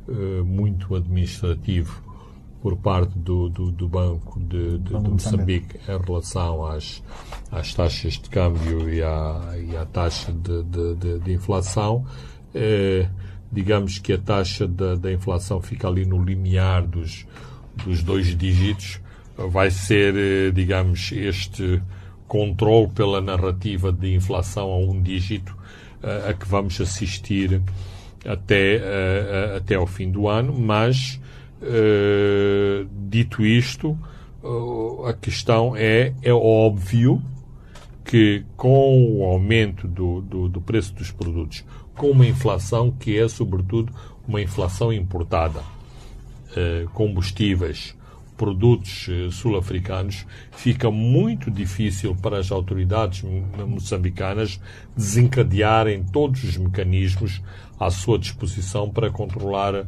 [0.08, 2.11] eh, muito administrativo
[2.62, 7.02] por parte do, do, do Banco de, de, de Moçambique em relação às,
[7.50, 12.06] às taxas de câmbio e à, e à taxa de, de, de inflação.
[12.54, 13.08] Eh,
[13.50, 17.26] digamos que a taxa da, da inflação fica ali no limiar dos,
[17.84, 19.00] dos dois dígitos.
[19.36, 21.82] Vai ser, eh, digamos, este
[22.28, 25.56] controle pela narrativa de inflação a um dígito
[26.00, 27.60] eh, a que vamos assistir
[28.24, 28.80] até,
[29.56, 31.20] até ao fim do ano, mas
[31.62, 33.96] Uh, dito isto,
[34.42, 37.22] uh, a questão é, é óbvio
[38.04, 43.28] que com o aumento do, do, do, preço dos produtos, com uma inflação que é
[43.28, 43.92] sobretudo
[44.26, 47.96] uma inflação importada, uh, combustíveis,
[48.36, 53.22] produtos sul-africanos, fica muito difícil para as autoridades
[53.68, 54.60] moçambicanas
[54.96, 57.40] desencadearem todos os mecanismos
[57.78, 59.86] à sua disposição para controlar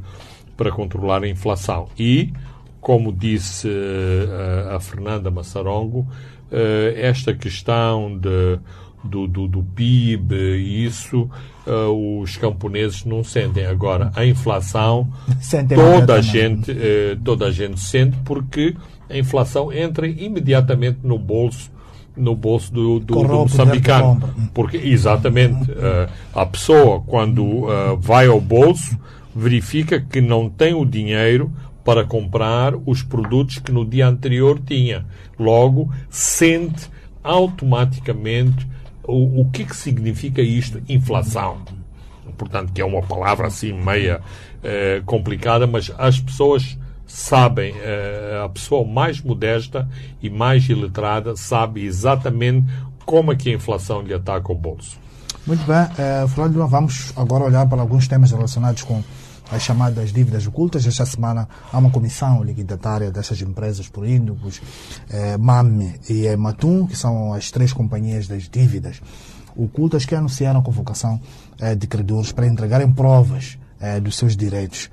[0.57, 1.89] para controlar a inflação.
[1.99, 2.33] E,
[2.81, 8.59] como disse uh, a Fernanda Massarongo, uh, esta questão de,
[9.03, 11.29] do, do, do PIB e isso
[11.67, 13.67] uh, os camponeses não sentem.
[13.67, 15.09] Agora, a inflação
[15.41, 16.75] Sentem toda a, gente,
[17.25, 18.77] toda a gente sente porque
[19.09, 21.75] a inflação entra imediatamente no bolso
[22.17, 24.21] no bolso do, do, do moçambicano.
[24.53, 28.97] Porque, exatamente, eh, a pessoa, quando eh, vai ao bolso,
[29.35, 31.53] verifica que não tem o dinheiro
[31.85, 35.05] para comprar os produtos que no dia anterior tinha.
[35.39, 36.89] Logo, sente
[37.23, 38.67] automaticamente
[39.03, 40.81] o, o que, que significa isto?
[40.89, 41.59] Inflação.
[42.39, 44.21] Portanto, que é uma palavra assim meia
[44.63, 46.77] eh, complicada, mas as pessoas
[47.07, 49.89] sabem, eh, a pessoa mais modesta
[50.23, 52.67] e mais iletrada sabe exatamente
[53.05, 54.99] como é que a inflação lhe ataca o bolso.
[55.47, 59.03] Muito bem, eh, Lima, vamos agora olhar para alguns temas relacionados com
[59.51, 60.87] as chamadas dívidas ocultas.
[60.87, 64.61] Esta semana há uma comissão liquidatária dessas empresas por Índicos,
[65.11, 69.01] eh, MAME e Matum, que são as três companhias das dívidas
[69.57, 71.21] ocultas que anunciaram a convocação
[71.61, 74.91] eh, de credores para entregarem provas eh, dos seus direitos.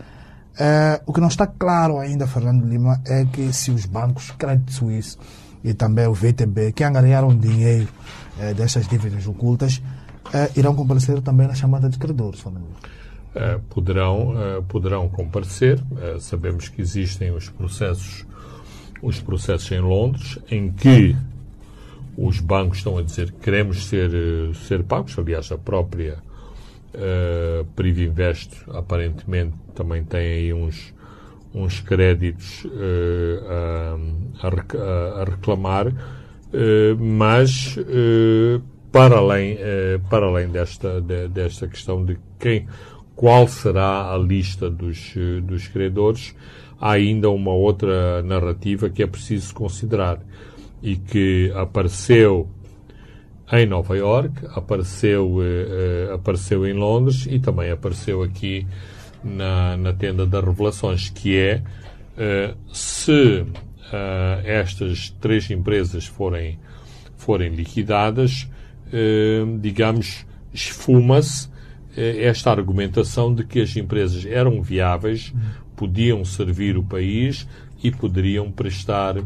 [1.07, 5.17] O que não está claro ainda, Fernando Lima, é que se os bancos Credit Suisse
[5.63, 7.87] e também o VTB, que angariaram dinheiro
[8.55, 9.81] dessas dívidas ocultas,
[10.55, 13.00] irão comparecer também na chamada de credores, Fernando Lima.
[13.33, 15.79] Eh, poderão, eh, poderão comparecer.
[16.01, 18.25] Eh, sabemos que existem os processos,
[19.01, 21.15] os processos em Londres, em que
[22.17, 24.11] os bancos estão a dizer que queremos ser,
[24.67, 25.17] ser pagos.
[25.17, 26.17] Aliás, a própria
[26.93, 30.93] uh, Privinvest aparentemente também tem aí uns,
[31.53, 33.39] uns créditos eh,
[34.41, 38.59] a, a rec- a- a reclamar, eh, mas eh,
[38.91, 39.57] para além,
[40.09, 42.67] para além desta, de- desta questão de quem,
[43.21, 45.13] qual será a lista dos,
[45.43, 46.35] dos credores,
[46.79, 50.19] há ainda uma outra narrativa que é preciso considerar
[50.81, 52.49] e que apareceu
[53.51, 58.65] em Nova York, apareceu, eh, eh, apareceu em Londres e também apareceu aqui
[59.23, 61.61] na, na tenda das revelações, que é
[62.17, 63.45] eh, se
[63.93, 66.57] eh, estas três empresas forem,
[67.17, 68.49] forem liquidadas,
[68.91, 71.50] eh, digamos, esfuma-se
[71.95, 75.33] esta argumentação de que as empresas eram viáveis,
[75.75, 77.47] podiam servir o país
[77.83, 79.17] e poderiam prestar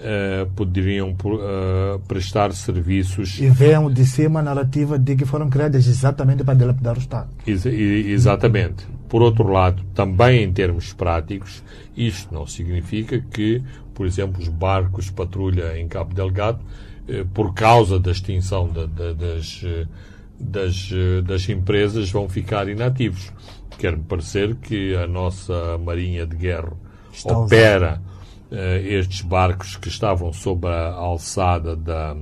[0.00, 5.86] eh, poderiam eh, prestar serviços E veem de cima a narrativa de que foram criadas
[5.88, 7.28] exatamente para dilapidar o Estado.
[7.46, 8.86] Ex- Exatamente.
[9.08, 11.62] Por outro lado, também em termos práticos,
[11.96, 13.62] isto não significa que,
[13.94, 16.60] por exemplo, os barcos patrulha em Cabo Delgado,
[17.08, 19.86] eh, por causa da extinção da- da- das, eh,
[20.38, 23.32] das, eh, das empresas, vão ficar inativos.
[23.78, 26.72] Quer-me parecer que a nossa Marinha de Guerra
[27.12, 27.36] usar.
[27.36, 28.02] opera
[28.50, 32.16] eh, estes barcos que estavam sob a alçada da,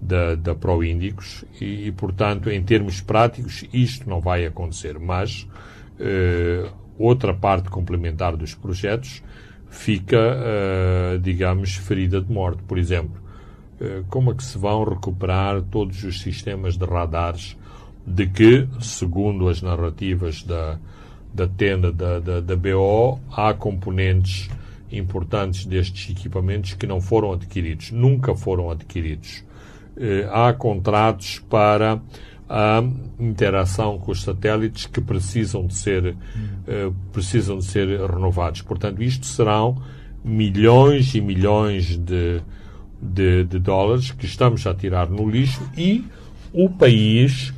[0.00, 4.98] da, da Proíndicos e, e, portanto, em termos práticos, isto não vai acontecer.
[4.98, 5.46] Mas
[5.98, 9.22] uh, outra parte complementar dos projetos
[9.68, 12.62] fica, uh, digamos, ferida de morte.
[12.62, 13.27] Por exemplo, uh,
[14.08, 17.56] como é que se vão recuperar todos os sistemas de radares
[18.06, 20.78] de que, segundo as narrativas da,
[21.32, 24.48] da tenda da, da, da BO, há componentes
[24.90, 29.44] importantes destes equipamentos que não foram adquiridos, nunca foram adquiridos.
[29.96, 32.00] Eh, há contratos para
[32.48, 32.82] a
[33.20, 36.16] interação com os satélites que precisam de ser
[36.66, 38.62] eh, precisam de ser renovados.
[38.62, 39.82] Portanto, isto serão
[40.24, 42.40] milhões e milhões de,
[43.00, 46.04] de, de dólares que estamos a tirar no lixo e
[46.52, 47.52] o país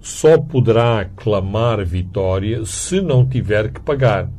[0.00, 4.30] só poderá clamar vitória se não tiver que pagar.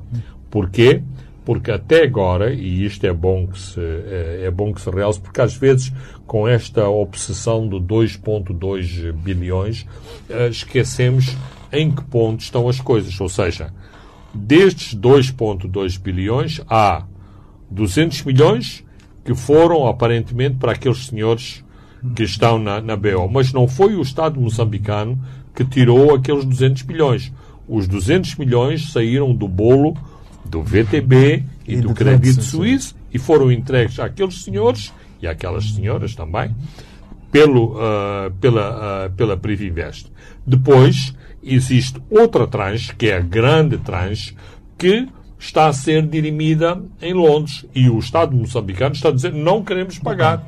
[0.50, 1.04] Porquê?
[1.46, 5.20] Porque até agora, e isto é bom que se, é, é bom que se realce,
[5.20, 5.92] porque às vezes
[6.26, 9.88] com esta obsessão de 2.2 bilhões,
[10.30, 11.36] eh, esquecemos
[11.72, 13.20] em que ponto estão as coisas.
[13.20, 13.74] Ou seja,
[14.32, 17.04] destes 2.2 bilhões, há
[17.72, 18.86] 200 milhões
[19.30, 21.64] que foram aparentemente para aqueles senhores
[22.16, 23.30] que estão na, na BO.
[23.32, 25.20] Mas não foi o Estado moçambicano
[25.54, 27.32] que tirou aqueles 200 milhões.
[27.68, 29.96] Os 200 milhões saíram do bolo
[30.44, 36.16] do VTB e, e do Crédito Suíço e foram entregues àqueles senhores e àquelas senhoras
[36.16, 36.56] também
[37.32, 40.08] pelo, uh, pela, uh, pela Privinvest.
[40.44, 41.14] Depois
[41.44, 44.36] existe outra tranche, que é a grande tranche,
[44.76, 45.08] que
[45.40, 49.98] está a ser dirimida em Londres e o Estado moçambicano está a dizer não queremos
[49.98, 50.46] pagar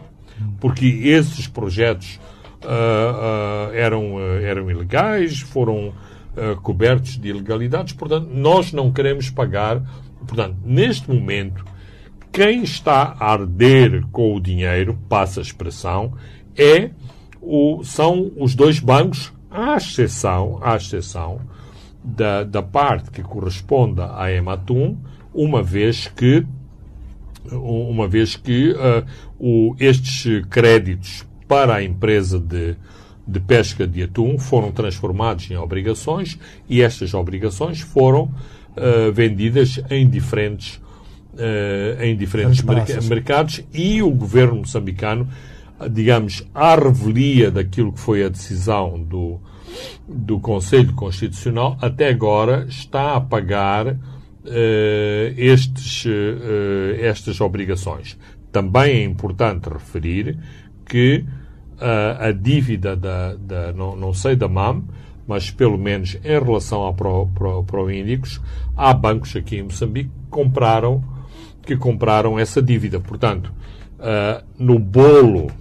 [0.60, 2.20] porque esses projetos
[2.64, 5.94] uh, uh, eram, uh, eram ilegais, foram
[6.64, 9.84] cobertos de ilegalidades, portanto, nós não queremos pagar.
[10.26, 11.66] Portanto, neste momento,
[12.32, 16.14] quem está a arder com o dinheiro, passa a expressão,
[16.56, 16.92] é
[17.42, 21.42] o, são os dois bancos, à exceção, à exceção
[22.04, 24.98] da, da parte que corresponde à Ematum,
[25.34, 26.46] uma vez que
[27.52, 29.06] uma vez que uh,
[29.40, 32.76] o, estes créditos para a empresa de,
[33.28, 36.38] de pesca de atum foram transformados em obrigações
[36.70, 40.76] e estas obrigações foram uh, vendidas em diferentes,
[41.34, 45.28] uh, em diferentes merc mercados e o governo moçambicano,
[45.90, 49.40] digamos, à revelia daquilo que foi a decisão do,
[50.08, 53.98] do Conselho Constitucional, até agora está a pagar uh,
[55.38, 58.18] estes, uh, estas obrigações.
[58.52, 60.38] Também é importante referir
[60.86, 61.24] que
[61.78, 64.84] uh, a dívida da, da não, não, sei da MAM,
[65.28, 68.42] mas pelo menos em relação a pro, pro, proíndicos,
[68.76, 71.04] há bancos aqui em Moçambique que compraram,
[71.64, 73.00] que compraram essa dívida.
[73.00, 73.54] Portanto,
[74.58, 75.52] no bolo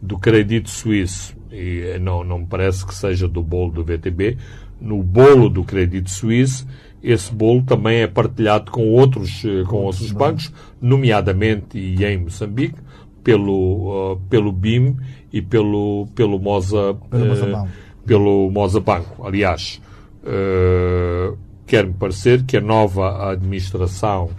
[0.00, 4.36] do crédito suíço, e não, não me parece que seja do bolo do VTB,
[4.80, 6.66] no bolo do crédito suíço,
[7.02, 12.76] esse bolo também é partilhado com outros, eh, com outros bancos, nomeadamente e em Moçambique,
[13.22, 14.96] pelo, uh, pelo BIM
[15.32, 17.68] e pelo, pelo Moza, pelo, uh,
[18.04, 19.26] pelo Moza Banco.
[19.26, 19.80] Aliás,
[20.22, 21.36] uh,
[21.66, 24.30] quer-me parecer que a nova administração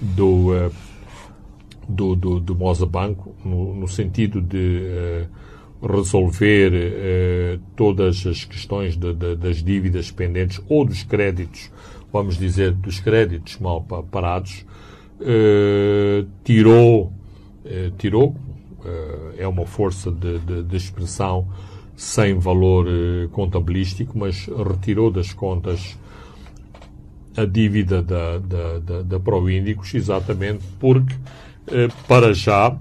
[0.00, 0.70] do,
[1.88, 5.26] do, do, do Moza Banco, no, no sentido de
[5.82, 11.70] resolver todas as questões de, de, das dívidas pendentes ou dos créditos
[12.12, 14.64] vamos dizer, dos créditos mal parados,
[15.20, 17.12] eh, tirou,
[17.64, 18.36] eh, tirou
[18.84, 21.48] eh, é uma força de, de, de, expressão
[21.96, 22.86] sem valor
[23.30, 25.98] contabilístico, mas retirou das contas
[27.36, 31.14] a dívida da, da, da, da Proíndicos, exatamente porque,
[32.08, 32.74] para já,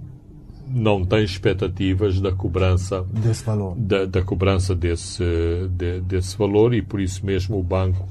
[0.70, 5.24] não tem expectativas da cobrança desse valor, da, da cobrança desse,
[5.72, 8.08] de, desse valor e por isso mesmo o banco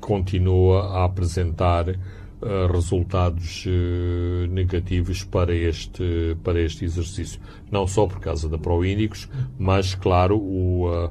[0.00, 7.40] continua a apresentar uh, resultados uh, negativos para este, para este exercício.
[7.70, 11.10] Não só por causa da Proíndicos, mas, claro, o, uh,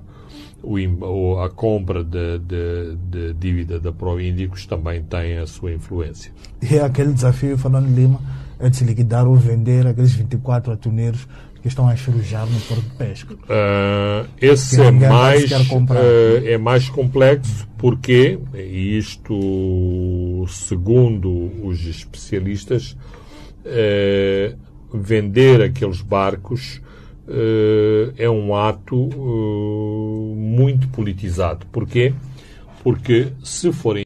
[0.63, 6.31] o, a compra de, de, de dívida da Proíndicos também tem a sua influência.
[6.61, 8.19] E é aquele desafio, falando Lima,
[8.59, 11.27] é de liquidar ou vender aqueles 24 atuneiros
[11.61, 13.33] que estão a enxurujar no porto de pesca.
[13.33, 22.97] Uh, esse é mais, uh, é mais complexo porque, isto segundo os especialistas,
[23.65, 24.57] uh,
[24.93, 26.81] vender aqueles barcos
[28.17, 28.95] é um ato
[30.35, 31.63] muito politizado.
[31.71, 32.11] Porquê?
[32.83, 33.97] Porque se forem